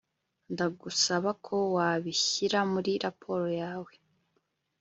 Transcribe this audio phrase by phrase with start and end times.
[0.53, 3.93] Ndagusaba ko wabishyira muri raporo yawe